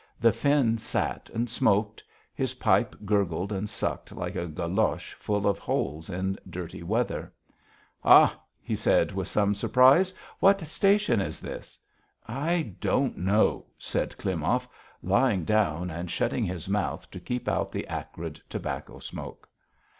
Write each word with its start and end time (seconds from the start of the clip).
The 0.19 0.33
Finn 0.33 0.79
sat 0.79 1.29
and 1.31 1.47
smoked. 1.47 2.03
His 2.33 2.55
pipe 2.55 2.95
gurgled 3.05 3.51
and 3.51 3.69
sucked 3.69 4.11
like 4.11 4.35
a 4.35 4.47
galoche 4.47 5.13
full 5.19 5.45
of 5.45 5.59
holes 5.59 6.09
in 6.09 6.39
dirty 6.49 6.81
weather. 6.81 7.31
"Ha!" 8.01 8.35
he 8.63 8.75
said 8.75 9.11
with 9.11 9.27
some 9.27 9.53
surprise. 9.53 10.11
"What 10.39 10.59
station 10.65 11.21
is 11.21 11.39
this?" 11.39 11.77
"I 12.27 12.73
don't 12.81 13.15
know," 13.19 13.67
said 13.77 14.17
Klimov, 14.17 14.67
lying 15.03 15.43
down 15.45 15.91
and 15.91 16.09
shutting 16.09 16.45
his 16.45 16.67
mouth 16.67 17.11
to 17.11 17.19
keep 17.19 17.47
out 17.47 17.71
the 17.71 17.85
acrid 17.87 18.41
tobacco 18.49 18.97
smoke. 18.97 19.47